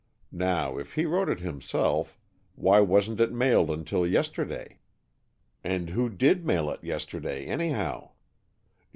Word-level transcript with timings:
Now 0.31 0.79
if 0.79 0.93
he 0.95 1.05
wrote 1.05 1.29
it 1.29 1.41
himself, 1.41 2.17
why 2.55 2.79
wasn't 2.79 3.19
it 3.21 3.31
mailed 3.31 3.69
until 3.69 4.07
yesterday? 4.07 4.79
And 5.63 5.91
who 5.91 6.09
did 6.09 6.43
mail 6.43 6.71
it 6.71 6.83
yesterday, 6.83 7.45
anyhow? 7.45 8.09